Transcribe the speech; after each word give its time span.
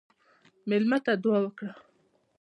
مېلمه 0.69 0.97
ته 1.05 1.13
دعا 1.23 1.39
وکړه. 1.43 1.71